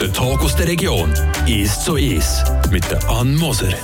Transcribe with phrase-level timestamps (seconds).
[0.00, 1.12] Der Talk aus der Region
[1.46, 3.74] ist so ist mit der Ann Moser.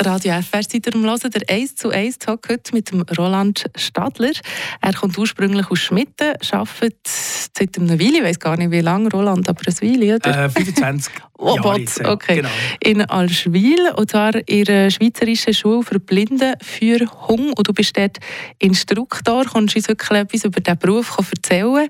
[0.00, 3.64] Radio FR seid ihr am Hören, der 1 zu 1 Talk heute mit dem Roland
[3.76, 4.32] Stadler.
[4.80, 9.08] Er kommt ursprünglich aus Schmitten, arbeitet seit einer Weile, ich weiß gar nicht wie lange,
[9.10, 10.44] Roland, aber eine Weile, oder?
[10.44, 12.36] Äh, 25 oh, Jahre jetzt, okay.
[12.36, 12.48] genau.
[12.80, 17.52] In Alschwil, und zwar in der Schweizerischen Schule für Blinde für Hung.
[17.52, 18.18] Und du bist dort
[18.58, 21.88] Instruktor, kannst du uns wirklich etwas über diesen Beruf erzählen.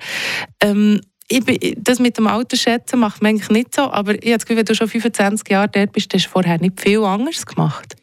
[0.61, 4.37] Ähm, ich, das mit dem Alter schätzen macht man eigentlich nicht so, aber ich habe
[4.37, 7.46] das Gefühl, wenn du schon 25 Jahre dort bist, hast du vorher nicht viel anderes
[7.46, 7.96] gemacht.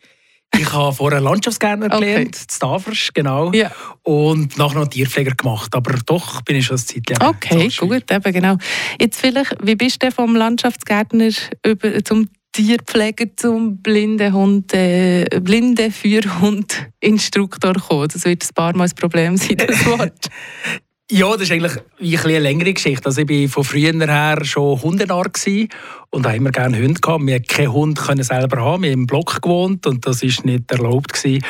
[0.57, 1.99] Ich habe vorher Landschaftsgärtner okay.
[1.99, 3.53] gelernt, in Stavers, genau.
[3.53, 3.71] Ja.
[4.03, 5.73] Und nachher noch Tierpfleger gemacht.
[5.73, 8.57] Aber doch bin ich schon ein Zeitchen Okay, gut, eben, genau.
[8.99, 11.29] Jetzt vielleicht, wie bist du vom Landschaftsgärtner
[11.65, 18.09] über, zum Tierpfleger zum Blindehund, äh, Blindenführhund-Instruktor gekommen?
[18.11, 20.27] Das wird ein paar Mal ein Problem sein, das Wort.
[21.13, 23.05] Ja, das ist eigentlich eine längere Geschichte.
[23.05, 25.29] Also ich war von früher her schon Hundenarr
[26.11, 27.25] und habe immer gerne Hunde gehabt.
[27.25, 28.83] Wir keinen Hund selber haben.
[28.83, 31.13] Wir haben im Block gewohnt und das war nicht erlaubt.
[31.13, 31.43] Gewesen.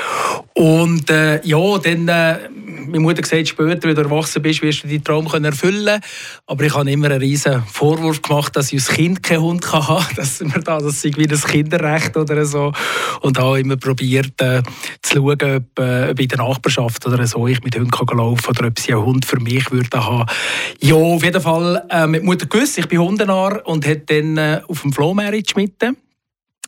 [0.53, 2.37] Und äh, ja, dann, äh,
[2.85, 5.99] meine Mutter gesagt, später, wenn du erwachsen bist, wirst du deinen Traum können erfüllen
[6.45, 10.05] Aber ich habe immer einen riesen Vorwurf gemacht, dass ich als Kind keinen Hund haben.
[10.15, 12.71] Dass mir da, das sei wie ein Kinderrecht oder so.
[13.21, 14.61] Und habe immer probiert äh,
[15.01, 18.67] zu schauen, ob, äh, in der Nachbarschaft oder so ich mit Hunden kann laufen oder
[18.67, 20.29] ob sie einen Hund für mich würde haben.
[20.79, 24.61] Ja, auf jeden Fall äh, mit Mutter gewusst, ich bin Hundenarr und hat dann äh,
[24.67, 25.97] auf dem Flohmarkt mitten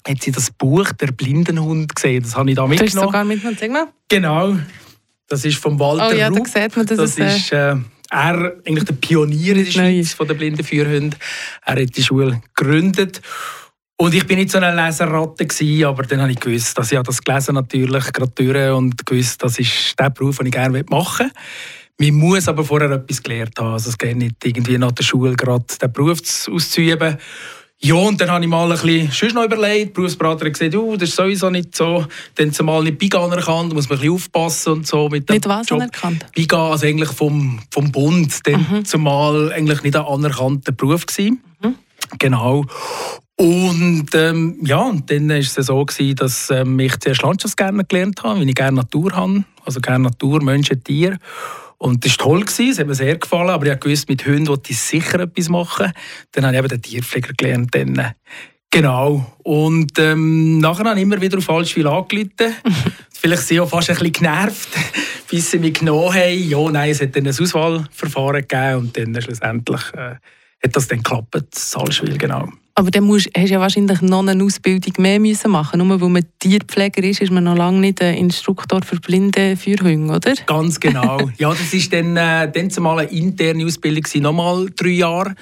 [0.08, 2.24] hat sie das Buch «Der Blindenhund» gesehen.
[2.24, 2.92] Das habe ich da mitgenommen.
[2.92, 3.88] Du hast sogar mitgenommen, sag mal.
[4.10, 4.58] Genau.
[5.28, 6.46] Das ist von Walter Oh ja, Rupp.
[6.52, 7.76] da sieht man, dass das es, ist äh,
[8.12, 11.16] er, eigentlich der Pionier in der Schweiz von der blinden Führhunde.
[11.66, 13.22] Er hat die Schule gegründet.
[13.96, 17.00] Und ich bin nicht so eine Leserratte gewesen, aber dann habe ich gewusst, dass ich
[17.00, 21.28] das gelesen natürlich gerade durch und gewusst, das ist der Beruf, den ich gerne machen
[21.28, 21.34] möchte.
[22.00, 23.74] Man muss aber vorher etwas gelernt haben.
[23.74, 26.20] Also es geht nicht irgendwie nach der Schule gerade den Beruf
[26.52, 27.18] auszuüben.
[27.86, 29.90] Ja, und dann habe ich mal ein bisschen noch überlegt.
[29.90, 32.06] Die Berufsberater hat gesagt, oh, das ist sowieso nicht so.
[32.36, 35.10] Dann zumal nicht BIGA anerkannt, da muss man ein bisschen aufpassen und so.
[35.10, 35.82] Mit dem nicht was Job.
[35.82, 36.26] anerkannt?
[36.34, 38.86] BIGA, also eigentlich vom, vom Bund, dann mhm.
[38.86, 41.44] zumal eigentlich nicht ein anerkannter Beruf gewesen.
[41.62, 41.76] Mhm.
[42.20, 42.66] Genau.
[43.36, 48.24] Und ähm, ja, und dann war es so, gewesen, dass ähm, ich zuerst Landschaftsgärtner gelernt
[48.24, 49.44] habe, weil ich gerne Natur habe.
[49.66, 51.18] Also gerne Natur, Menschen, Tiere.
[51.84, 54.72] Und das war toll, es hat mir sehr gefallen, aber ich wusste, mit Hunden wollte
[54.72, 55.92] ich sicher etwas machen.
[56.32, 57.76] Dann habe ich eben den Tierpfleger gelernt.
[57.76, 58.14] Dann.
[58.72, 59.34] Genau.
[59.44, 62.56] Und ähm, nachher habe ich immer wieder auf Falschwil angerufen.
[63.14, 64.70] Vielleicht sind sie auch fast ein bisschen genervt,
[65.30, 66.50] bis sie mich genommen haben.
[66.50, 70.16] Ja, nein, es hat dann ein Auswahlverfahren gegeben und dann schlussendlich äh,
[70.64, 72.48] hat das dann geklappt, Salzwil, genau.
[72.76, 76.10] Aber dann musst, hast du ja wahrscheinlich noch eine Ausbildung mehr müssen machen Nur weil
[76.10, 80.34] man Tierpfleger ist, ist man noch lange nicht ein Instruktor für blinde Führhunde, oder?
[80.48, 81.30] Ganz genau.
[81.38, 85.36] ja, das war dann, äh, dann zumal eine interne Ausbildung, nochmal drei Jahre,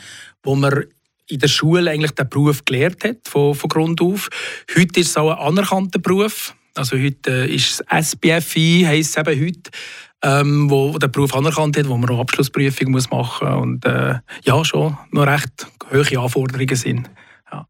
[0.43, 0.83] wo man
[1.29, 4.29] in der Schule eigentlich den Beruf gelernt hat, von, von Grund auf.
[4.77, 6.53] Heute ist es auch ein anerkannter Beruf.
[6.75, 9.71] Also heute äh, ist es SBFI, heisst es eben heute
[10.23, 13.61] ähm, wo der Beruf anerkannt hat, wo man eine Abschlussprüfung muss machen muss.
[13.61, 17.09] Und äh, ja, schon noch recht hohe Anforderungen sind.
[17.51, 17.65] Ja.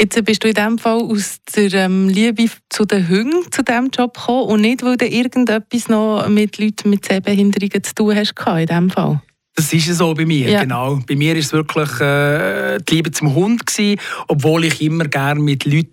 [0.00, 3.90] Jetzt bist du in diesem Fall aus der ähm, Liebe zu den Hunden zu diesem
[3.90, 8.34] Job gekommen und nicht, weil du irgendetwas noch mit Leuten mit Sehbehinderungen zu tun hast
[8.46, 9.20] in diesem Fall?
[9.58, 10.60] Das ist so bei mir, ja.
[10.62, 11.00] genau.
[11.04, 13.98] Bei mir war es wirklich äh, die Liebe zum Hund gewesen,
[14.28, 15.90] obwohl ich immer gerne mit Leuten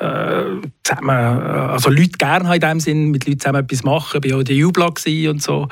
[0.00, 4.20] äh, zusammen, äh, also Leute gerne in dem Sinn, mit Leuten zusammen etwas machen.
[4.24, 5.68] Ich war auch der Jubla und so,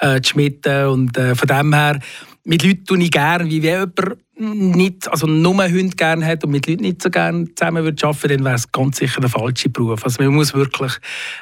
[0.00, 1.98] äh, die Schmitten und äh, von dem her,
[2.44, 4.18] mit Leuten tue ich gerne, wie wenn jemand
[4.76, 8.04] nicht, also nur einen Hund gerne hat und mit Leuten nicht so gerne zusammen würde
[8.06, 10.04] arbeiten, dann wäre es ganz sicher der falsche Beruf.
[10.04, 10.92] Also man muss wirklich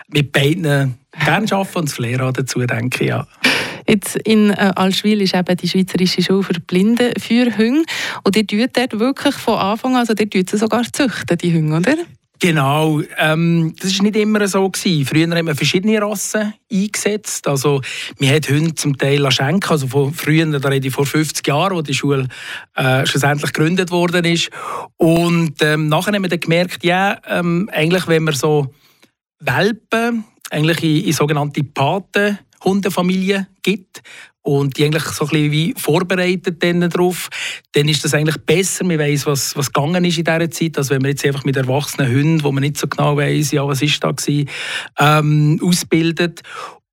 [0.09, 3.27] mit beiden gerne arbeiten und das Flair dazu, denke ich, ja.
[3.89, 7.84] Jetzt in äh, Alschwil ist eben die Schweizerische Schule für Blinde für Hunde.
[8.22, 11.55] Und die tut dort wirklich von Anfang an, also die tut sie sogar züchten, die
[11.55, 11.97] Hunde, oder?
[12.43, 14.71] Genau, ähm, das war nicht immer so.
[14.71, 15.05] Gewesen.
[15.05, 17.47] Früher haben wir verschiedene Rassen eingesetzt.
[17.47, 17.83] Also,
[18.19, 19.69] wir haben Hunde zum Teil schenken.
[19.69, 22.28] Also von früher, da rede ich vor 50 Jahren, als die Schule
[22.77, 24.48] äh, schlussendlich gegründet worden ist.
[24.97, 28.72] Und ähm, nachher haben wir dann gemerkt, ja, ähm, eigentlich, wenn wir so
[29.41, 34.03] Welpen eigentlich in, in sogenannte Paten Hundefamilie gibt
[34.42, 37.28] und die eigentlich so ein bisschen wie vorbereitet darauf,
[37.72, 38.84] dann ist das eigentlich besser.
[38.84, 41.57] Man weiß, was, was gegangen ist in dieser Zeit, als wenn man jetzt einfach mit
[41.57, 44.48] erwachsenen Hunden, wo man nicht so genau weiß, ja, was ist da gewesen,
[44.98, 46.42] ähm, ausbildet.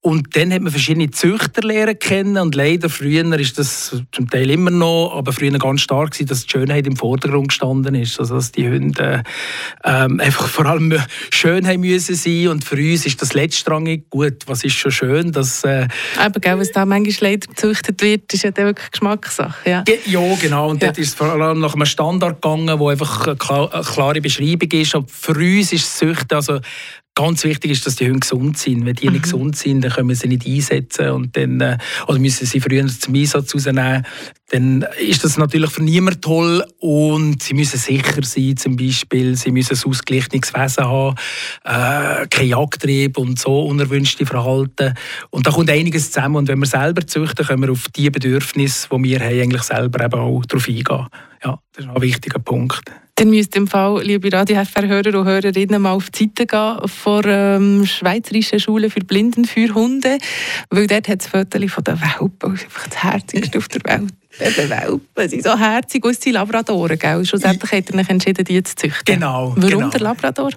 [0.01, 4.49] Und dann hat man verschiedene Züchter lernen kennen und leider früher ist das zum Teil
[4.51, 8.35] immer noch, aber früher ganz stark gewesen, dass die Schönheit im Vordergrund gestanden ist, also
[8.35, 9.23] dass die Hunde
[9.83, 10.97] ähm, einfach vor allem
[11.31, 14.43] schön haben müssen sein und für uns ist das letztrangig gut.
[14.45, 18.43] Was ist schon schön, dass äh, aber gell, was da manchmal leider gezüchtet wird, ist
[18.43, 19.69] ja dann wirklich Geschmackssache.
[19.69, 20.89] Ja, ja genau und ja.
[20.89, 24.93] dort ist es vor allem nach einem Standard gegangen, wo einfach eine klare Beschreibung ist.
[24.93, 26.59] Und für uns ist Züchten also
[27.17, 28.85] Ganz wichtig ist, dass die Hunde gesund sind.
[28.85, 29.13] Wenn die mhm.
[29.13, 32.59] nicht gesund sind, dann können wir sie nicht einsetzen und dann, äh, oder müssen sie
[32.59, 34.05] früher zum Einsatz rausnehmen.
[34.51, 39.35] Dann ist das natürlich für niemanden toll und sie müssen sicher sein, zum Beispiel.
[39.35, 41.15] Sie müssen ein ausgeglichenes Wesen haben,
[41.63, 44.93] äh, kein Jagdtrieb und so unerwünschte Verhalten.
[45.31, 48.89] Und da kommt einiges zusammen und wenn wir selber züchten, können wir auf die Bedürfnisse,
[48.91, 51.07] die wir haben, eigentlich selber eben auch darauf eingehen.
[51.43, 52.91] Ja, das ist ein wichtiger Punkt.
[53.17, 57.83] Dann müsst im Fall, liebe Radio-FR-Hörer und Hörerinnen, mal auf die Seite gehen von ähm,
[57.83, 60.19] Schweizerischen Schule für Blindenführhunde,
[60.69, 64.13] weil dort hat es Fotos von den Welpen, einfach das Herzigste auf der Welt.
[64.39, 67.25] Die Welpen sind so herzig aus die Labradoren, gell?
[67.25, 69.15] Schlussendlich hat er sich entschieden, die zu züchten.
[69.15, 69.53] Genau.
[69.55, 69.89] Warum genau.
[69.89, 70.51] der Labrador?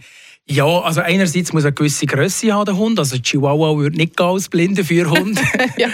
[0.51, 2.99] Ja, also einerseits muss er eine gewisse Größe haben, der Hund.
[2.99, 5.41] Also Chihuahua würde nicht gehen als blinde Führhund.
[5.77, 5.89] ja.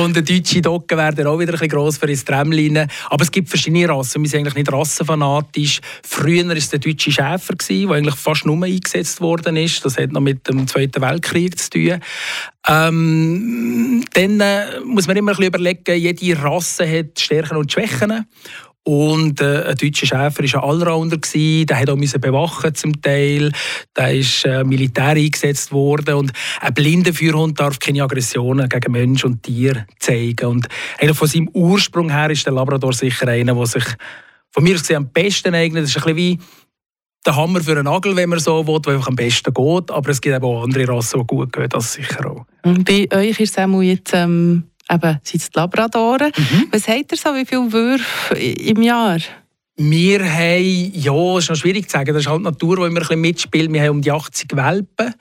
[0.00, 2.86] Und der deutsche Dogge wäre auch wieder ein bisschen gross für ins Tramline.
[3.10, 4.22] Aber es gibt verschiedene Rassen.
[4.22, 5.80] Wir sind eigentlich nicht rassenfanatisch.
[6.04, 9.84] Früher war es der deutsche Schäfer, der eigentlich fast nur eingesetzt worden ist.
[9.84, 12.00] Das hat noch mit dem Zweiten Weltkrieg zu tun.
[12.68, 18.26] Ähm, dann äh, muss man immer ein bisschen überlegen, jede Rasse hat Stärken und Schwächen.
[18.88, 21.18] Und äh, ein deutscher Schäfer war ein Allrounder.
[21.18, 21.66] Gewesen.
[21.66, 23.50] Der musste auch bewachen zum Teil.
[23.96, 26.14] Der ist äh, Militär eingesetzt worden.
[26.14, 30.46] Und ein blinder Führhund darf keine Aggressionen gegen Mensch und Tier zeigen.
[30.46, 30.68] Und
[31.00, 33.84] eigentlich von seinem Ursprung her ist der Labrador sicher einer, der sich
[34.52, 35.82] von mir aus am besten eignet.
[35.82, 36.38] Das ist ein bisschen wie
[37.26, 39.90] der Hammer für einen Nagel, wenn man so will, der einfach am besten geht.
[39.90, 42.46] Aber es gibt auch andere Rassen, die gut gehen, das sicher auch.
[42.62, 44.12] Bei euch ist es jetzt...
[44.14, 46.32] Ähm eben sind Labradoren.
[46.36, 46.68] Mhm.
[46.70, 49.18] Was habt ihr so, wie viele Würfe im Jahr?
[49.78, 52.88] Wir haben, ja, ist noch schwierig zu sagen, das ist halt die Natur, die immer
[52.88, 53.70] ein bisschen mitspielt.
[53.70, 55.14] Wir haben um die 80 Welpen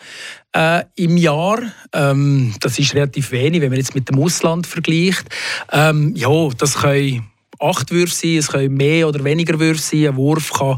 [0.56, 1.62] äh, im Jahr.
[1.92, 5.28] Ähm, das ist relativ wenig, wenn man jetzt mit dem Ausland vergleicht.
[5.74, 7.28] Ähm, ja, das können
[7.60, 10.08] acht Würfe sein, es können mehr oder weniger Würfe sein.
[10.08, 10.78] Ein Wurf kann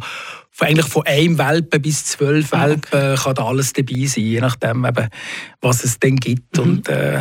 [0.59, 3.23] eigentlich von einem Welpen bis zwölf ah, Welpen okay.
[3.23, 5.07] kann da alles dabei sein, je nachdem, eben,
[5.61, 6.57] was es denn gibt.
[6.57, 6.63] Mhm.
[6.63, 7.19] Und, äh,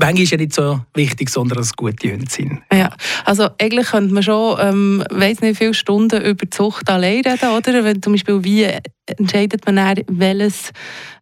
[0.00, 2.62] Manchmal ist ja nicht so wichtig, sondern dass es gute Hunde sind.
[2.72, 2.90] Ja,
[3.24, 7.84] also eigentlich könnte man schon, ähm, weiß nicht, viele Stunden über Zucht allein reden, oder?
[7.84, 8.66] Wenn zum Beispiel, wie
[9.06, 10.72] entscheidet man dann, welches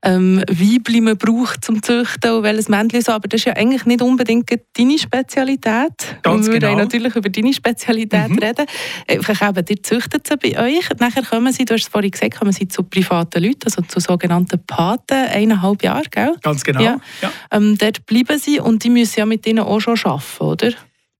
[0.02, 3.12] ähm, Weibli man braucht zum Züchten und welches Männchen so.
[3.12, 6.18] Aber das ist ja eigentlich nicht unbedingt deine Spezialität.
[6.22, 6.76] Ganz wir genau.
[6.76, 8.38] natürlich über deine Spezialität mhm.
[8.38, 8.66] reden.
[9.06, 10.88] Einfach eben, ihr züchtet sie bei euch.
[10.98, 14.00] Nachher kommen sie, du hast es vorhin gesagt, kommen sie zu privaten Leuten, also zu
[14.00, 16.34] sogenannten Paten, eineinhalb Jahre, gell?
[16.42, 16.82] Ganz genau.
[16.82, 17.00] Ja.
[17.22, 17.32] ja.
[17.50, 20.72] Ähm, dort bleiben sie und die müssen ja mit ihnen auch schon arbeiten, oder?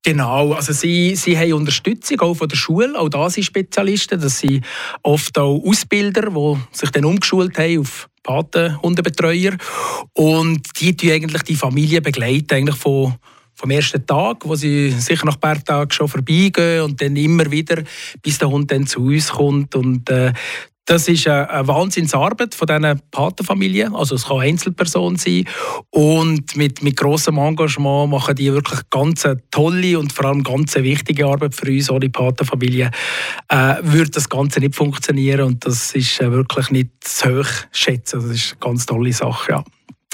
[0.04, 4.38] Genau, also sie, sie haben Unterstützung auch von der Schule, auch da sind Spezialisten, das
[4.38, 4.64] sind
[5.02, 9.56] oft auch Ausbilder, die sich dann umgeschult haben auf Patenhundebetreuer
[10.14, 13.16] und die begleiten eigentlich die Familie begleiten eigentlich von
[13.58, 17.50] vom ersten Tag, wo sie sicher nach ein paar Tagen schon vorbeigehen und dann immer
[17.50, 17.82] wieder,
[18.22, 19.74] bis der Hund dann zu uns kommt.
[19.74, 20.32] Und äh,
[20.88, 23.94] das ist eine Wahnsinnsarbeit von diesen Patenfamilien.
[23.94, 25.44] Also es kann Einzelperson sein.
[25.90, 31.26] Und mit, mit grossem Engagement machen die wirklich ganz tolle und vor allem ganz wichtige
[31.26, 31.90] Arbeit für uns.
[31.90, 32.90] Ohne Patenfamilie
[33.48, 35.42] äh, würde das Ganze nicht funktionieren.
[35.42, 38.22] Und das ist äh, wirklich nicht zu hoch schätzen.
[38.22, 39.64] Das ist eine ganz tolle Sache, ja.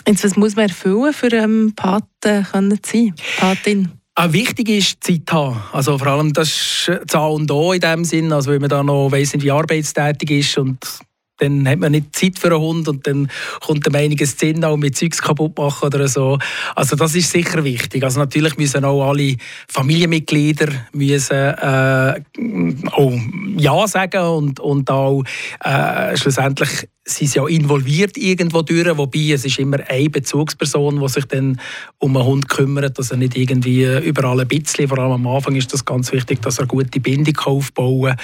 [0.08, 2.44] Jetzt, was muss man erfüllen, für einen Paten
[2.82, 3.14] zu sein?
[3.38, 3.92] Patin?
[4.16, 5.60] Auch wichtig ist Zeit haben.
[5.72, 8.82] Also vor allem das ist A und O in dem Sinn, also wenn man da
[8.84, 10.78] noch weiss wie arbeitstätig ist und
[11.38, 13.28] dann hat man nicht Zeit für einen Hund und dann
[13.60, 16.38] kommt einem einiges Sinn auch mit Zeugs kaputt machen oder so.
[16.76, 18.04] Also das ist sicher wichtig.
[18.04, 19.34] Also natürlich müssen auch alle
[19.68, 22.20] Familienmitglieder müssen, äh,
[22.92, 23.12] auch
[23.56, 25.24] Ja sagen und, und auch
[25.64, 31.08] äh, schlussendlich sie sind ja involviert irgendwo durch, wobei es ist immer eine Bezugsperson, die
[31.08, 31.60] sich dann
[31.98, 35.54] um einen Hund kümmert, dass er nicht irgendwie überall ein bisschen, vor allem am Anfang
[35.54, 38.16] ist das ganz wichtig, dass er eine gute Bindung aufbauen.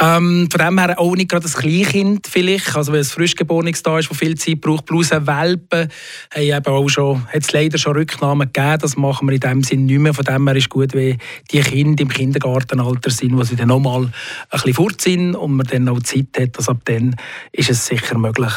[0.00, 3.98] Ähm, von dem her auch nicht gerade ein Kleinkind vielleicht, also wenn es Frischgeborenes da
[3.98, 5.88] ist, wo viel Zeit braucht, plus ein Welpen,
[6.32, 9.62] haben eben auch schon, hat es leider schon Rücknahmen gegeben, das machen wir in dem
[9.64, 11.18] Sinn nicht mehr, von dem her ist gut, wenn
[11.50, 14.12] die Kinder im Kindergartenalter sind, wo sie dann nochmal ein
[14.50, 17.16] bisschen fort sind und man dann auch Zeit hat, dass ab dann
[17.50, 18.52] ist es sicher sicher möglich.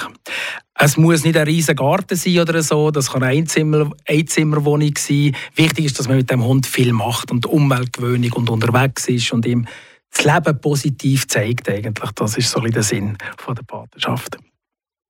[0.79, 5.35] Es muss nicht ein riesiger Garten sein oder so, das kann eine Einzimmer, Einzimmerwohnung sein.
[5.55, 9.45] Wichtig ist, dass man mit dem Hund viel macht und Umweltgewöhnung und unterwegs ist und
[9.45, 9.67] ihm
[10.11, 12.11] das Leben positiv zeigt eigentlich.
[12.11, 14.37] Das ist so der Sinn der Patenschaft.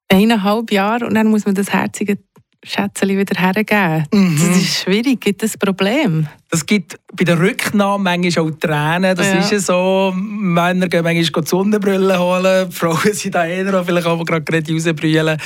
[0.10, 2.18] Eineinhalb Jahre und dann muss man das herzige
[2.64, 4.06] Schätzchen wieder hergeben.
[4.12, 4.38] Mhm.
[4.40, 5.22] Das ist schwierig.
[5.22, 6.28] Gibt es ein Problem?
[6.50, 9.16] Es gibt bei der Rücknahme manchmal auch Tränen.
[9.16, 9.40] Das ja.
[9.40, 10.14] ist ja so.
[10.16, 12.72] Männer gehen manchmal die Sonnenbrille holen.
[12.72, 15.38] Frauen sind da eher vielleicht auch gerade rausbrüllen.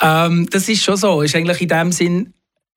[0.00, 1.22] Ähm, das ist schon so.
[1.22, 2.34] Ist eigentlich in dem Sinn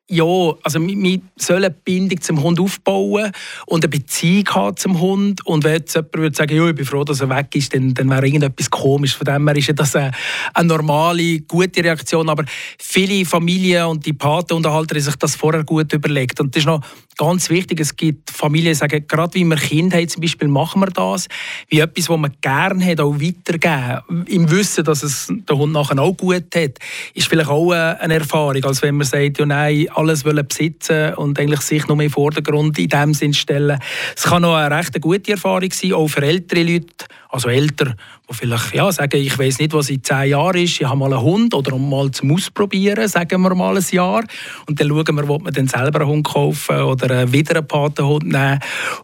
[0.09, 0.25] ja,
[0.63, 3.31] also wir sollen eine Bindung zum Hund aufbauen
[3.65, 5.45] und eine Beziehung haben zum Hund.
[5.45, 7.93] Und wenn jetzt jemand würde sagen, ja, ich bin froh, dass er weg ist, dann,
[7.93, 9.15] dann wäre irgendetwas komisch.
[9.15, 10.11] Von dem her ist das eine,
[10.53, 12.27] eine normale, gute Reaktion.
[12.27, 12.43] Aber
[12.77, 16.39] viele Familien und die Patenunterhalter haben sich das vorher gut überlegt.
[16.41, 16.81] Und das ist noch
[17.17, 17.79] ganz wichtig.
[17.79, 21.27] Es gibt Familien, die sagen, gerade wie wir Kinder haben, zum Beispiel, machen wir das,
[21.69, 24.25] wie etwas, was man gerne hat, auch weitergeben.
[24.27, 26.79] Im Wissen, dass es der Hund nachher auch gut hat,
[27.13, 31.39] ist vielleicht auch eine Erfahrung, als wenn man sagt, ja nein, alles wollen besitzen und
[31.39, 33.79] eigentlich sich noch mehr im Vordergrund in dem Sinn stellen.
[34.15, 37.95] Es kann noch eine recht gute Erfahrung sein, auch für ältere Leute, also Eltern,
[38.29, 41.11] die vielleicht ja, sagen, ich weiß nicht, was in zehn Jahren ist, ich habe mal
[41.11, 44.23] einen Hund oder um mal zum Ausprobieren, sagen wir mal ein Jahr.
[44.67, 48.25] Und dann schauen wir, ob wir dann selber einen Hund kaufen oder wieder einen Patenhund
[48.25, 48.59] nehmen.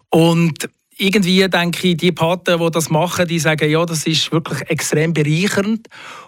[0.10, 4.62] Und irgendwie denke ich, die Paten, die das machen, die sagen, ja, das ist wirklich
[4.70, 5.88] extrem bereichernd.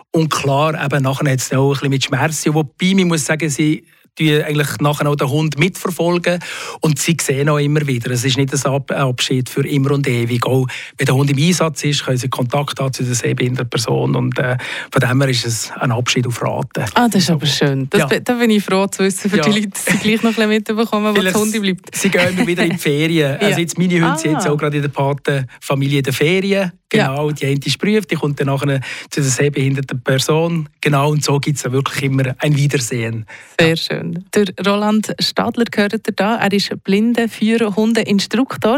[0.10, 2.56] Und klar, eben nachher hat es auch ein bisschen mit Schmerzen.
[2.56, 3.86] Wobei, man muss sagen, sie
[4.20, 6.40] die eigentlich nachher auch den Hund mitverfolgen
[6.82, 8.12] und sie sehen auch immer wieder.
[8.12, 10.46] Es ist nicht ein Abschied für immer und ewig.
[10.46, 14.16] Auch wenn der Hund im Einsatz ist, können sie Kontakt haben zu der sehbehinderten Person
[14.16, 14.58] und äh,
[14.92, 16.86] von dem her ist es ein Abschied auf Raten.
[16.94, 17.90] Ah, das ist aber schön.
[17.90, 18.20] Das, ja.
[18.20, 19.44] Da bin ich froh zu wissen, für ja.
[19.44, 21.96] die Leute, dass sie gleich noch ein bisschen mitbekommen, wo der Hund bleibt.
[21.96, 23.40] Sie gehen wieder in die Ferien.
[23.52, 24.18] Also jetzt meine Hunde ah.
[24.18, 26.72] sind jetzt auch gerade in der Patenfamilie in der Ferien.
[26.92, 27.34] Genau, ja.
[27.34, 30.68] die eine ist prüft, die kommt dann nachher zu der sehbehinderten Person.
[30.82, 33.26] Genau, und so gibt es wirklich immer ein Wiedersehen.
[33.60, 33.76] Sehr ja.
[34.02, 34.26] Schön.
[34.34, 36.38] Der Roland Stadler gehört da.
[36.38, 38.78] Er ist Blindenführhundeinstruktor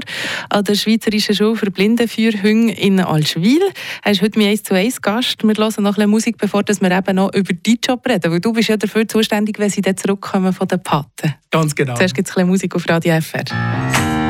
[0.50, 3.62] an der Schweizerischen Schule für Blindenführhunde in Alschwil.
[4.04, 5.44] Er ist heute mein 1 zu 1 Gast.
[5.44, 8.32] Wir hören noch ein bisschen Musik, bevor wir eben noch über deinen Job reden.
[8.32, 11.36] Weil du bist ja dafür zuständig, wenn sie dann zurückkommen von den Paten.
[11.52, 11.96] Ganz genau.
[11.96, 14.23] Zuerst gibt es ein bisschen Musik auf Radio FR.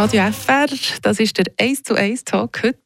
[0.00, 0.66] Radio FR,
[1.02, 2.78] das ist der 1 zu 1 Talk heute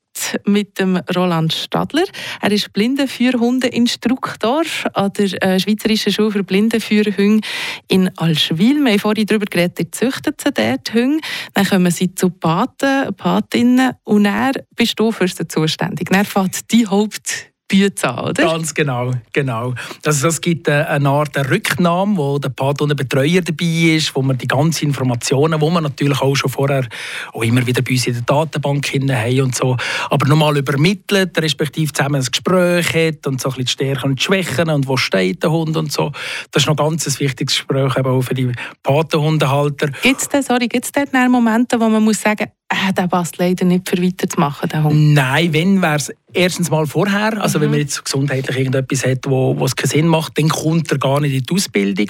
[0.46, 2.02] mit dem Roland Stadler.
[2.40, 4.62] Er ist Blindenführhundeinstruktor
[4.94, 7.46] an der äh, Schweizerischen Schule für Blindenführhunde
[7.86, 8.82] in Alschwil.
[8.82, 11.20] Wir haben vorhin darüber geredet, ihr züchtet sie dort Hunde.
[11.52, 16.08] Dann kommen sie zu Paten, Patinnen und er bist du für sie zuständig.
[16.10, 18.44] Dann fährt die Haupt Büte an, oder?
[18.44, 19.74] Ganz genau, genau.
[20.04, 24.36] Also es gibt äh, eine Art Rücknahme, wo der der Betreuer dabei ist, wo man
[24.36, 26.86] die ganzen Informationen, wo man natürlich auch schon vorher
[27.32, 29.76] auch immer wieder bei uns in der Datenbank haben und so,
[30.10, 34.18] aber nochmal übermittelt, respektive zusammen ein Gespräch hat und so ein bisschen die Stärken und
[34.18, 36.12] die Schwächen und wo steht der Hund und so.
[36.50, 38.52] Das ist noch ganz ein wichtiges Gespräch eben auch für die
[38.82, 39.88] Patenhundehalter.
[40.02, 44.68] Gibt es da, Momente, wo man muss sagen, äh, der passt leider nicht für weiterzumachen,
[44.68, 45.14] der Hund?
[45.14, 47.40] Nein, wenn wäre es erstens mal vorher.
[47.40, 47.62] Also mhm.
[47.62, 51.20] wenn man jetzt gesundheitlich irgendetwas hat, wo, es keinen Sinn macht, dann kommt er gar
[51.20, 52.06] nicht in die Ausbildung.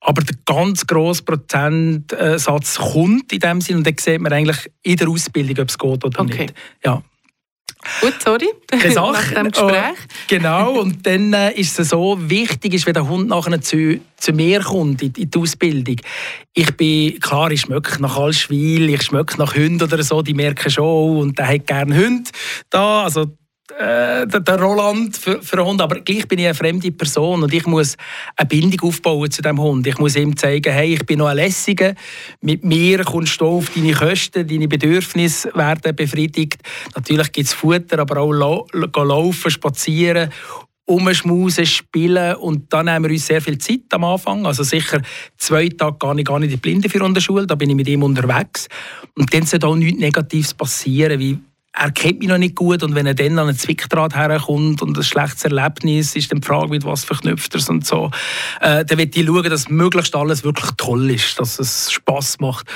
[0.00, 4.96] Aber der ganz grosse Prozentsatz kommt in dem Sinn und dann sieht man eigentlich in
[4.96, 6.42] der Ausbildung, ob es geht oder okay.
[6.42, 6.54] nicht.
[6.84, 7.02] Ja.
[8.00, 8.48] Gut, sorry.
[8.66, 9.12] Keine Sache.
[9.12, 9.96] Nach dem Gespräch.
[10.28, 14.32] Genau, und dann äh, ist es so wichtig, ist, wenn der Hund nachher zu, zu
[14.32, 15.96] mir kommt in, in die Ausbildung.
[16.52, 20.70] Ich bin, klar, ich schmecke nach Allschwil, ich schmecke nach Hunden oder so, die merken
[20.70, 22.30] schon, oh, und der hat gerne Hunde
[22.70, 23.26] da, also
[23.72, 27.52] äh, der, Roland für, für einen Hund, aber gleich bin ich eine fremde Person und
[27.52, 27.96] ich muss
[28.36, 29.86] eine Bindung aufbauen zu dem Hund.
[29.86, 31.94] Ich muss ihm zeigen, hey, ich bin noch ein Lässiger,
[32.40, 36.60] mit mir kommst du auf deine Kosten, deine Bedürfnisse werden befriedigt.
[36.94, 40.30] Natürlich gibt es Futter, aber auch lau laufen, spazieren
[40.86, 44.46] umschmusen, spielen und dann nehmen wir uns sehr viel Zeit am Anfang.
[44.46, 45.02] Also sicher
[45.36, 47.88] zwei Tage gar nicht, gar nicht die Blinde für der Schule, da bin ich mit
[47.88, 48.68] ihm unterwegs.
[49.16, 51.38] Und dann sollte auch nichts Negatives passieren, wie
[51.78, 54.96] er kennt mich noch nicht gut und wenn er dann an einen Zwickdraht herkommt und
[54.96, 58.10] ein schlechtes Erlebnis ist, dann die Frage, mit was verknüpft er und so,
[58.60, 62.66] äh, dann wird ich schauen, dass möglichst alles wirklich toll ist, dass es Spass macht.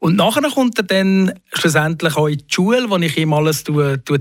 [0.00, 3.64] Und nachher kommt er dann schlussendlich auch in die Schule, wo ich ihm alles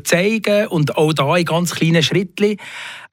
[0.03, 2.57] zeige und auch da in ganz kleinen Schritten.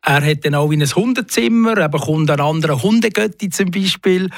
[0.06, 4.28] Er hat dann auch in ein Hundezimmer, er bekommt einen anderen Hundegötti zum Beispiel.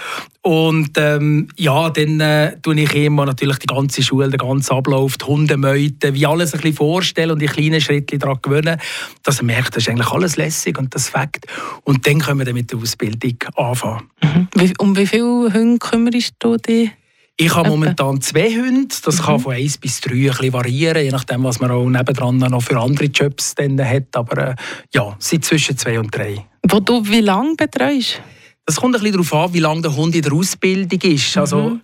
[0.43, 5.19] Und ähm, ja, dann äh, tue ich ihm natürlich die ganze Schule, den ganzen Ablauf,
[5.19, 8.81] die Hundemeute, wie alles ein bisschen vorstellen und die kleinen Schritte daran gewöhnen,
[9.25, 11.47] dass er merkt, das ist eigentlich alles lässig und das Fakt.
[11.83, 14.09] Und dann können wir dann mit der Ausbildung anfangen.
[14.23, 14.73] Mhm.
[14.79, 16.93] Um wie viele Hunde kümmerst du dich?
[17.39, 18.95] Ich habe momentan zwei Hunde.
[19.05, 19.25] Das mhm.
[19.25, 22.63] kann von eins bis drei ein bisschen variieren, je nachdem, was man auch nebendran noch
[22.63, 24.17] für andere Jobs dann hat.
[24.17, 24.55] Aber äh,
[24.95, 26.47] ja, sind zwischen zwei und drei.
[26.67, 28.23] Wo du wie lange betreust?
[28.65, 31.37] Das kommt ein bisschen darauf an, wie lange der Hund in der Ausbildung ist.
[31.37, 31.65] Also, mhm.
[31.65, 31.81] Also,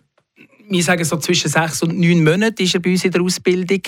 [0.70, 3.82] wir sagen so zwischen sechs und neun Monaten ist er bei uns in der Ausbildung.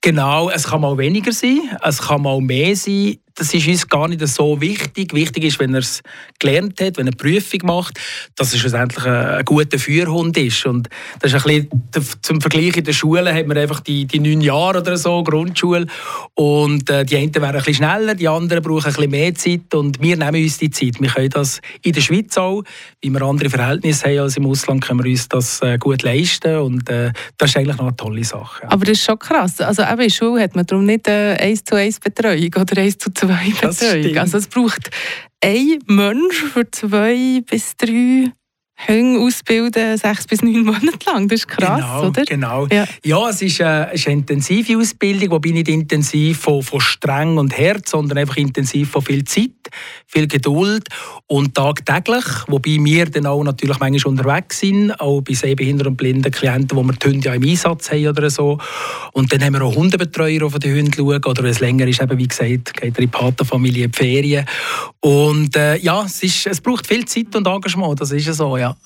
[0.00, 4.06] Genau, es kann mal weniger sein, es kann mal mehr sein das ist uns gar
[4.06, 5.14] nicht so wichtig.
[5.14, 6.02] Wichtig ist, wenn er es
[6.38, 7.98] gelernt hat, wenn er eine Prüfung macht,
[8.36, 10.66] dass er schlussendlich ein, ein guter Führhund ist.
[10.66, 14.20] Und das ist ein bisschen, zum Vergleich in der Schule hat man einfach die, die
[14.20, 15.86] neun Jahre oder so, Grundschule.
[16.34, 19.74] Und äh, die einen wären ein bisschen schneller, die anderen brauchen ein bisschen mehr Zeit.
[19.74, 21.00] Und wir nehmen uns die Zeit.
[21.00, 22.62] Wir können das in der Schweiz auch,
[23.00, 26.58] wie wir andere Verhältnisse haben als im Ausland, können wir uns das äh, gut leisten.
[26.58, 28.64] Und äh, das ist eigentlich noch eine tolle Sache.
[28.64, 28.70] Ja.
[28.70, 29.62] Aber das ist schon krass.
[29.62, 32.82] Also eben in der Schule hat man darum nicht äh, 1 zu 1 Betreuung oder
[32.82, 34.18] 1 zu 2 zwei Betreuung.
[34.18, 34.90] Also es braucht
[35.42, 38.32] ein Mensch für zwei bis drei
[38.88, 41.28] Hunde ausbilden, sechs bis neun Monate lang.
[41.28, 42.24] Das ist krass, genau, oder?
[42.24, 42.66] Genau.
[42.68, 47.36] Ja, ja es ist eine, ist eine intensive Ausbildung, wobei nicht intensiv von, von streng
[47.36, 49.50] und Herz, sondern einfach intensiv von viel Zeit,
[50.06, 50.88] viel Geduld
[51.26, 52.24] und tagtäglich.
[52.46, 56.82] Wobei wir dann auch natürlich manchmal unterwegs sind, auch bei sehbehinderten und blinden Klienten, wo
[56.82, 58.58] wir die Hunde ja im Einsatz haben oder so.
[59.12, 61.24] Und dann haben wir auch Hundebetreuer, die die Hunde schauen.
[61.24, 63.96] Oder wenn es länger ist, eben, wie gesagt, geht er in die Patenfamilie in die
[63.96, 64.46] Ferien.
[65.00, 68.56] Und äh, ja, es, ist, es braucht viel Zeit und Engagement, das ist ja so,
[68.56, 68.76] ja.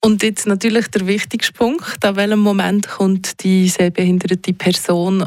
[0.00, 5.26] Und jetzt natürlich der wichtigste Punkt, an welchem Moment kommt die sehbehinderte Person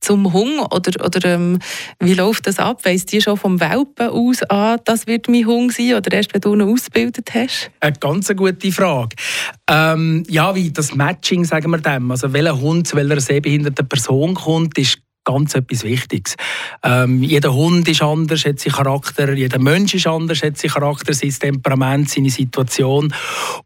[0.00, 1.58] zum Hunger oder, oder ähm,
[2.00, 2.84] wie läuft das ab?
[2.84, 6.40] Weiss die schon vom Welpen aus an, das wird mein Hunger sein oder erst, wenn
[6.40, 7.70] du ihn ausgebildet hast?
[7.80, 9.16] Eine ganz gute Frage.
[9.68, 12.10] Ähm, ja, wie das Matching, sagen wir dem.
[12.10, 16.36] Also welcher Hund zu welcher sehbehinderten Person kommt, ist ganz etwas Wichtiges.
[16.82, 21.14] Ähm, jeder Hund ist anders, hat seinen Charakter, jeder Mensch ist anders, hat seinen Charakter,
[21.14, 23.12] sein Temperament, seine Situation.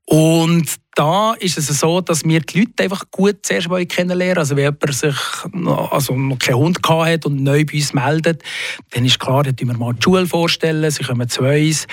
[0.07, 4.39] Und da ist es so, dass wir die Leute einfach gut zuerst mal kennenlernen.
[4.39, 5.15] Also wenn jemand sich
[5.53, 8.43] noch, also noch keinen Hund hat und neu bei uns meldet,
[8.91, 11.87] dann ist klar, dann wir mal die Schule vorstellen, sie kommen zu uns.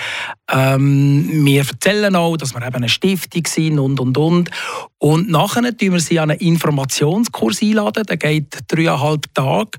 [0.50, 4.50] Ähm, wir erzählen auch, dass wir eben eine Stiftung sind und, und, und.
[4.98, 9.70] Und nachher tun wir sie an einen Informationskurs einladen, der geht dreieinhalb Tage,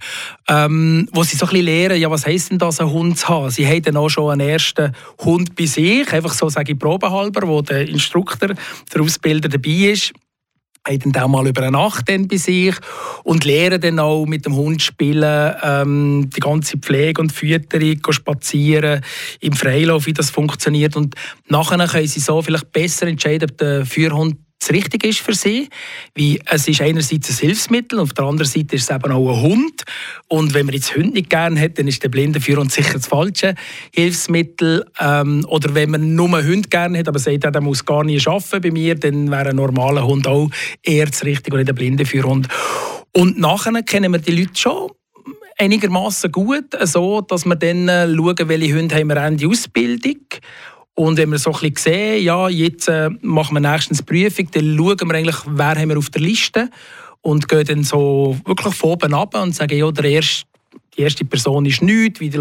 [0.47, 3.27] ähm, wo sie so ein bisschen lernen, ja, was heisst denn das, einen Hund zu
[3.27, 3.49] haben.
[3.49, 7.47] Sie haben dann auch schon einen ersten Hund bei sich, einfach so sage ich probehalber,
[7.47, 8.49] wo der Instruktor,
[8.93, 10.13] der Ausbilder dabei ist.
[10.87, 12.73] haben dann auch mal über eine Nacht bei sich
[13.23, 19.01] und lernen dann auch mit dem Hund spielen, ähm, die ganze Pflege und Fütterung, spazieren,
[19.41, 21.15] im Freilauf, wie das funktioniert und
[21.49, 25.69] nachher können sie so vielleicht besser entscheiden, ob der Führhund das Richtige ist für sie.
[26.13, 29.41] Wie, es ist einerseits ein Hilfsmittel, auf der anderen Seite ist es eben auch ein
[29.41, 29.83] Hund.
[30.27, 33.07] Und wenn man jetzt Hunde nicht gerne hat, dann ist der blinde Führhund sicher das
[33.07, 33.55] falsche
[33.93, 34.85] Hilfsmittel.
[34.99, 38.61] Ähm, oder wenn man nur Hund gerne hat, aber sagt, der muss gar nicht arbeiten
[38.61, 40.49] bei mir, dann wäre ein normaler Hund auch
[40.83, 42.47] eher das Richtige und nicht ein blinde Führhund.
[43.13, 44.91] Und nachher kennen wir die Leute schon
[45.57, 50.17] einigermaßen gut, so dass wir dann äh, schauen, welche Hunde haben wir in die Ausbildung
[50.97, 54.75] und wenn wir so ein bisschen sehen, ja, jetzt äh, machen wir nächstens Prüfung, dann
[54.75, 56.71] schauen wir eigentlich, wer haben wir auf der Liste
[57.21, 60.47] und gehen dann so wirklich von oben ab und sagen, ja, der erste
[60.97, 62.31] die erste Person ist nichts, wie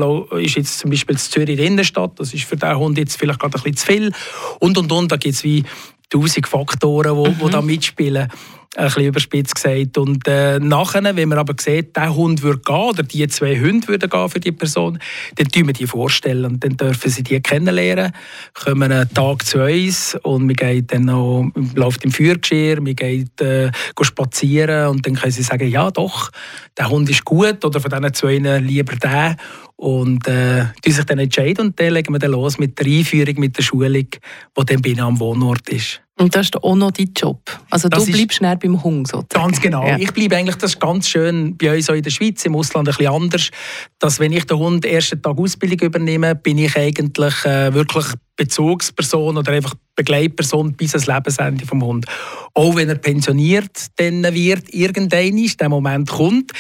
[0.43, 3.59] ist jetzt zum Beispiel in Zürich Innenstadt, das ist für diesen Hund jetzt vielleicht gerade
[3.59, 4.13] ein bisschen zu viel.
[4.61, 5.63] Und und und, da gibt es wie
[6.11, 7.51] tausend Faktoren, die mhm.
[7.51, 8.29] da mitspielen
[8.77, 9.99] ein bisschen überspitzt gesagt.
[9.99, 13.89] Und äh, nachher, wenn man aber sieht, der Hund würde gehen oder die zwei Hunde
[13.89, 14.99] würden gehen für die Person,
[15.37, 18.13] dann tun wir die vorstellen und dann dürfen sie die kennenlernen,
[18.55, 23.31] kommen einen Tag zu uns und wir gehen dann noch, läuft im Feuergeschirr, wir gehen
[23.41, 26.31] äh, spazieren und dann können sie sagen, ja doch,
[26.77, 29.37] der Hund ist gut oder von diesen zwei lieber der
[29.77, 33.35] und äh, die sich dann entscheiden und dann legen wir dann los mit der Einführung,
[33.39, 36.01] mit der Schulung, die dann bei am Wohnort ist.
[36.19, 37.43] Und das ist auch noch dein Job.
[37.69, 39.51] Also das du bleibst näher beim Hund sozusagen.
[39.51, 39.87] Ganz genau.
[39.87, 39.99] Ja.
[39.99, 42.89] Ich bleibe eigentlich, das ist ganz schön bei uns auch in der Schweiz, im Ausland
[42.89, 43.51] ein bisschen anders,
[43.99, 48.07] dass wenn ich den Hund den ersten Tag Ausbildung übernehme, bin ich eigentlich äh, wirklich
[48.37, 52.07] Bezugsperson oder einfach Begleitperson bis ans Lebensende vom Hund.
[52.55, 56.53] Auch wenn er pensioniert dann wird, irgendein ist, der Moment kommt,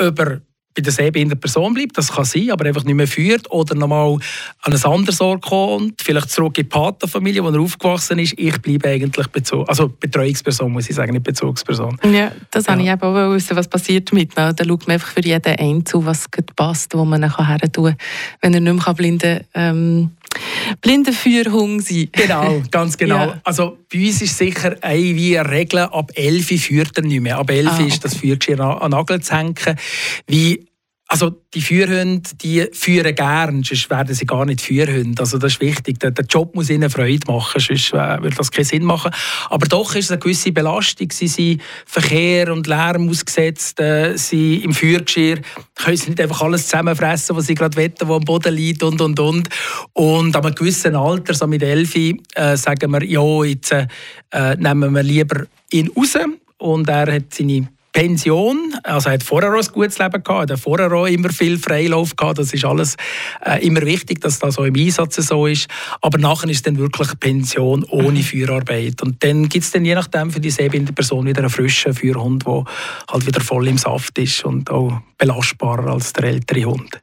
[0.00, 0.40] über
[0.78, 4.16] bei der sehbehinderten Person bleibt, das kann sein, aber einfach nicht mehr führt oder nochmal
[4.62, 8.34] an ein anderes Ort kommt, vielleicht zurück in die Patenfamilie, wo er aufgewachsen ist.
[8.38, 11.98] Ich bleibe eigentlich Bezug, also Betreuungsperson, muss ich sagen, nicht Bezugsperson.
[12.04, 12.72] Ja, das ja.
[12.72, 14.52] habe ich eben auch wissen, was passiert mit mir.
[14.52, 17.84] Da schaut man einfach für jeden einen zu, was passt, wo man ihn her tun
[17.86, 17.96] kann,
[18.40, 20.10] wenn er nicht mehr blinden ähm,
[20.80, 22.08] Blindenführhung sein.
[22.12, 23.16] Genau, ganz genau.
[23.16, 23.40] Ja.
[23.44, 27.38] Also bei uns ist sicher eine, wie eine Regel, ab 11 führt er nicht mehr.
[27.38, 27.86] Ab 11 ah, okay.
[27.88, 29.54] ist das Führgeschirr an, an Nagel zu hängen.
[30.26, 30.67] Wie
[31.10, 35.18] also die Führhunde, die führen gern, sonst werden sie gar nicht Führhunde.
[35.20, 35.98] Also das ist wichtig.
[36.00, 39.10] Der, der Job muss ihnen Freude machen, sonst äh, würde das keinen Sinn machen.
[39.48, 41.10] Aber doch ist es eine gewisse Belastung.
[41.10, 45.38] Sie sind Verkehr und Lärm ausgesetzt, äh, sie im Führgeschirr
[45.76, 49.00] können sie nicht einfach alles zusammenfressen, was sie gerade wetten, wo am Boden liegt und
[49.00, 49.48] und und.
[49.94, 53.86] Und an einem gewissen Alter, so mit Elfi, äh, sagen wir, ja, jetzt äh,
[54.56, 56.18] nehmen wir lieber ihn raus
[56.58, 60.56] und er hat seine Pension, also er hat vorher auch ein gutes Leben gehabt, er
[60.56, 62.94] hat vorher auch immer viel Freilauf gehabt, das ist alles
[63.44, 65.66] äh, immer wichtig, dass das so im Einsatz so ist,
[66.00, 68.22] aber nachher ist dann wirklich Pension ohne.
[68.22, 71.92] Führarbeit und dann gibt es dann je nachdem für die sehbehinderte Person wieder einen frischen
[71.92, 72.64] Führhund, der
[73.10, 77.00] halt wieder voll im Saft ist und auch belastbarer als der ältere Hund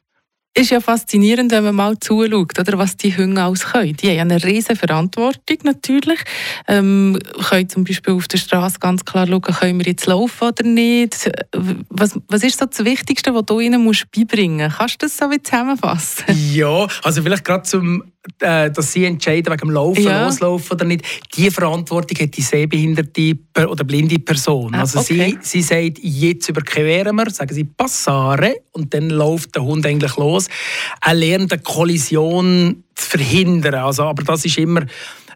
[0.58, 3.96] ist ja faszinierend, wenn man mal zuschaut, oder, was die Hunde alles können.
[3.98, 6.20] Die haben eine riesige Verantwortung natürlich.
[6.68, 10.64] Ähm, können zum Beispiel auf der Straße ganz klar schauen, können wir jetzt laufen oder
[10.64, 11.30] nicht.
[11.90, 14.78] Was, was ist so das Wichtigste, was du ihnen musst beibringen musst?
[14.78, 16.26] Kannst du das so wie zusammenfassen?
[16.54, 18.04] Ja, also vielleicht gerade zum
[18.40, 20.26] dass sie entscheiden wegen dem Laufen, ja.
[20.26, 24.74] Loslaufen oder nicht, die Verantwortung hat die sehbehinderte oder blinde Person.
[24.74, 25.38] Ah, also okay.
[25.42, 30.16] sie, sie sagt, jetzt überqueren wir, sagen sie Passare und dann läuft der Hund eigentlich
[30.18, 30.48] los.
[31.02, 33.76] Er lernt eine Kollision zu verhindern.
[33.76, 34.82] Also, aber das ist immer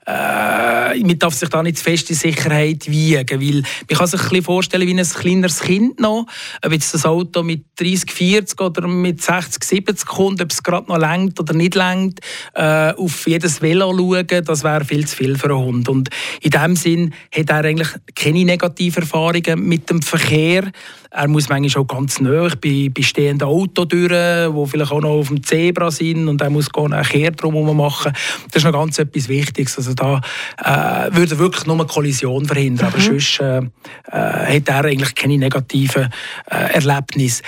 [0.10, 4.32] äh, man darf sich da nicht zu fest in Sicherheit wiegen, weil man kann sich
[4.32, 6.26] ein vorstellen wie ein kleineres Kind noch,
[6.66, 10.88] ob jetzt das Auto mit 30, 40 oder mit 60, 70 kommt, ob es gerade
[10.88, 12.22] noch lenkt oder nicht lenkt,
[12.56, 15.90] äh, auf jedes Velo schauen, das wäre viel zu viel für einen Hund.
[15.90, 16.10] Und
[16.42, 20.72] in dem Sinn hat er eigentlich keine negativen Erfahrungen mit dem Verkehr.
[21.12, 25.10] Er muss manchmal auch ganz nah bei, bei stehenden Autos durch, die vielleicht auch noch
[25.10, 28.14] auf dem Zebra sind und er muss gar einen Kehr drum machen.
[28.52, 29.78] Das ist noch ganz etwas Wichtiges.
[29.78, 30.22] Also da
[30.64, 32.94] äh, würde wirklich nur eine Kollision verhindern, mhm.
[32.94, 36.10] aber sonst äh, äh, hat er eigentlich keine negativen
[36.52, 37.42] äh, Erlebnisse.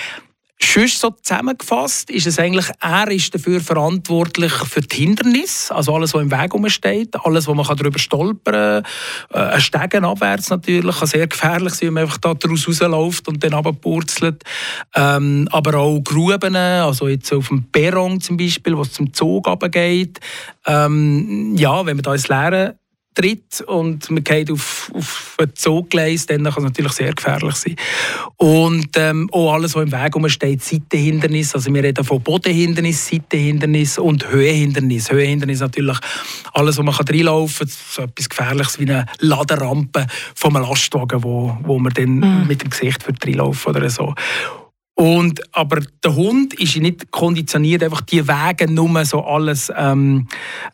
[0.64, 6.14] Sonst so zusammengefasst ist es eigentlich, er ist dafür verantwortlich für die Hindernisse, also alles,
[6.14, 9.50] was im Weg steht, alles, wo man darüber stolpern kann.
[9.50, 13.28] Äh, ein Stegen abwärts natürlich kann sehr gefährlich sein, wenn man einfach da daraus rausläuft
[13.28, 14.44] und dann runterpurzelt.
[14.94, 19.48] Ähm, aber auch Gruben, also jetzt auf dem Perron zum Beispiel, wo es zum Zug
[19.48, 20.20] runtergeht.
[20.66, 22.76] Ähm, ja, wenn man da ins Leere
[23.14, 27.76] tritt und man geht auf, auf ein Zoggleis, dann kann es natürlich sehr gefährlich sein.
[28.36, 33.98] Und ähm, auch alles, was im Weg steht, Seitenhindernis, also wir reden von Bodenhindernis, Seitenhindernis
[33.98, 35.10] und Höhenhindernis.
[35.10, 35.98] Höhenhindernis natürlich
[36.52, 41.56] alles, wo man reinlaufen kann, so etwas Gefährliches wie eine Laderampe von einem Lastwagen, wo,
[41.62, 42.46] wo man dann mhm.
[42.46, 44.14] mit dem Gesicht reinlaufen oder so.
[45.02, 50.28] Und, aber der Hund ist nicht konditioniert, einfach die Wege nur so alles ähm,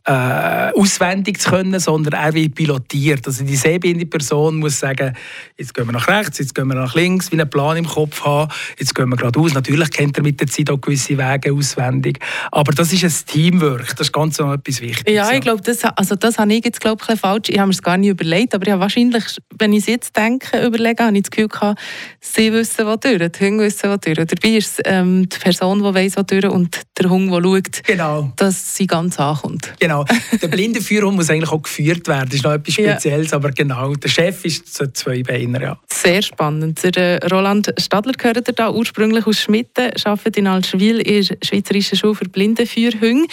[0.04, 3.26] äh, auswendig zu können, sondern er wird pilotiert.
[3.26, 5.16] Also die sehbehinderte Person muss sagen,
[5.56, 8.22] jetzt gehen wir nach rechts, jetzt gehen wir nach links, wie einen Plan im Kopf
[8.22, 9.54] haben, jetzt gehen wir geradeaus.
[9.54, 12.18] Natürlich kennt er mit der Zeit auch gewisse Wege auswendig.
[12.52, 15.14] Aber das ist ein Teamwork, das ist ganz so etwas Wichtiges.
[15.14, 17.48] Ja, ich glaube, das, also das habe ich jetzt glaube ich, falsch.
[17.48, 19.24] Ich habe mir es gar nicht überlegt, aber ich habe wahrscheinlich,
[19.58, 21.80] wenn ich es jetzt denke, überlege, habe ich das Gefühl gehabt,
[22.20, 24.28] sie wissen, was durch, die Hunde wissen, was durch durch.
[24.28, 27.82] Dabei ist es ähm, die Person, die weiss, was durch und der Hund, der schaut,
[27.84, 28.32] genau.
[28.36, 29.72] dass sie ganz ankommt.
[29.78, 30.04] Genau.
[30.42, 32.26] Der blinde Führhund muss eigentlich auch geführt werden.
[32.28, 33.36] Das ist noch etwas Spezielles, ja.
[33.36, 33.94] aber genau.
[33.94, 35.78] Der Chef ist so zwei Beiner, ja.
[35.92, 36.82] Sehr spannend.
[36.96, 41.98] Der äh, Roland Stadler gehört da ursprünglich aus Schmitten, arbeitet in Alschwil in der Schweizerischen
[41.98, 43.26] Schule für blinde Führhunde.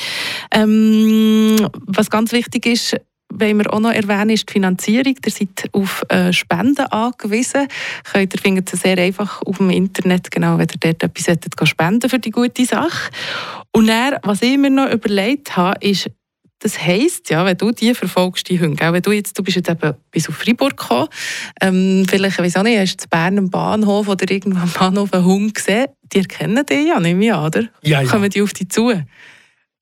[0.52, 1.56] Ähm,
[1.88, 2.98] was ganz wichtig ist,
[3.34, 5.16] wollen wir auch noch erwähnen, ist die Finanzierung.
[5.26, 7.68] Ihr seid auf äh, Spenden angewiesen.
[8.12, 11.54] Könnt ihr findet es sehr einfach auf dem Internet, genau, wenn ihr dort etwas solltet,
[11.68, 13.12] spenden für die gute Sache.
[13.72, 16.10] Und dann, was ich mir noch überlegt habe, ist,
[16.60, 19.70] das heisst, ja, wenn du die verfolgst, die Hunde, wenn du jetzt, du bist jetzt
[19.70, 21.10] eben bis auf Freiburg gekommen,
[21.62, 25.14] ähm, vielleicht, weiß auch nicht, hast du zu Bern am Bahnhof oder irgendwo am Bahnhof
[25.14, 27.62] einen Hund gesehen, die erkennen dich ja, ich an, oder?
[27.82, 28.10] Ja, ja.
[28.10, 28.94] Kommen die auf dich zu?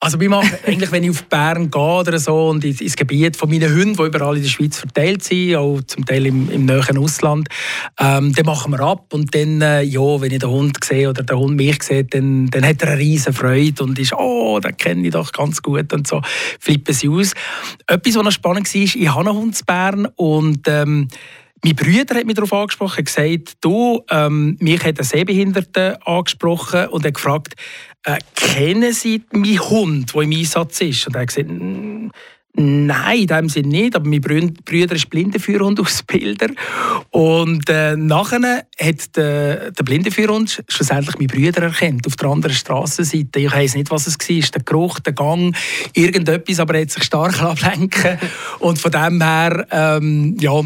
[0.03, 3.49] Also wir machen eigentlich, wenn ich auf Bern gehe oder so und ins, Gebiet von
[3.49, 6.97] meinen Hunden, die überall in der Schweiz verteilt sind, auch zum Teil im, im nahen
[6.97, 7.47] Ausland,
[7.97, 11.23] ähm, dann machen wir ab und dann, äh, ja, wenn ich den Hund sehe oder
[11.23, 14.75] der Hund mich sieht, dann, dann hat er eine riesen Freude und ist, oh, den
[14.75, 16.21] kenne ich doch ganz gut und so
[16.59, 17.31] flippen sie aus.
[17.87, 21.07] Etwas, was noch spannend war, ich habe einen Hund in Bern und ähm,
[21.65, 27.05] mein Bruder hat mich darauf angesprochen, gesagt, du, ähm, mich hat ein Sehbehinderter angesprochen und
[27.05, 27.53] hat gefragt,
[28.05, 31.07] äh, kennen Sie meinen Hund, der im Einsatz ist?
[31.07, 31.49] Und er hat gesagt,
[32.55, 36.49] Nein, in dem Sinne nicht, aber mein Bruder ist Blindenführhund aus Bilder.
[37.09, 43.39] Und äh, nachher hat der, der Blindenführhund schlussendlich meinen Bruder erkannt, auf der anderen Strassenseite.
[43.39, 45.55] Ich weiß nicht, was es war, der Geruch, der Gang,
[45.93, 48.19] irgendetwas, aber er hat sich stark ablenken
[48.59, 50.61] Und von dem her, ähm, ja,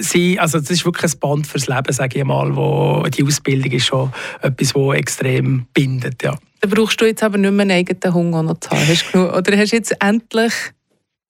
[0.00, 3.72] sie, also das ist wirklich ein Band fürs Leben, sage ich mal, wo die Ausbildung
[3.72, 6.36] ist schon etwas, das extrem bindet, ja.
[6.64, 8.88] Dann brauchst du jetzt aber nicht mehr einen eigenen Hunger noch zu haben.
[8.88, 10.54] Hast genug, oder hast du jetzt endlich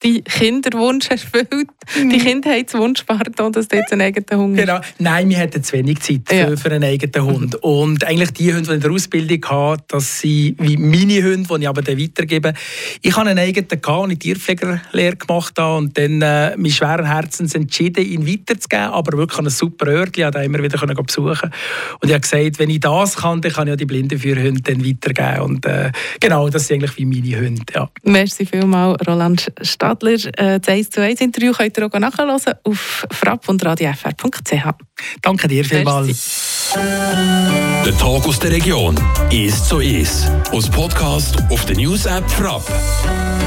[0.05, 1.49] die Kinderwunsch erfüllt,
[1.97, 2.11] mhm.
[2.11, 4.81] die Kindheitswunsch, pardon, dass du jetzt einen eigenen Hund Genau.
[4.99, 6.57] Nein, wir hatten zu wenig Zeit für, ja.
[6.57, 7.55] für einen eigenen Hund.
[7.57, 11.49] Und eigentlich die Hunde, die ich in der Ausbildung hatte, das sind wie meine Hunde,
[11.49, 12.55] die ich aber dann weitergebe.
[13.01, 17.07] Ich habe einen eigenen gehabt, und ich Tierpflegerlehre gemacht habe und dann äh, mit schweren
[17.07, 21.51] Herzens entschieden, ihn weiterzugeben, aber wirklich an ein super Örtchen, da immer wieder können besuchen
[22.01, 24.37] Und ich habe gesagt, wenn ich das kann, dann kann ich ja die Blinden für
[24.37, 25.41] Hunde dann weitergeben.
[25.43, 25.91] Und äh,
[26.21, 27.63] genau, das sind eigentlich wie meine Hunde.
[27.75, 27.91] Ja.
[28.03, 29.94] Merci vielmals, Roland Stadt.
[29.95, 30.39] Adler.
[30.39, 34.67] Äh, das 1 zu 1 Interview könnt ihr auch nachhören auf frapp und radiofr.ch.
[35.23, 36.73] Danke dir vielmals.
[36.75, 38.97] Der Tag aus der Region
[39.31, 40.31] ist so ist.
[40.51, 42.65] Aus Podcast auf der News App Frapp.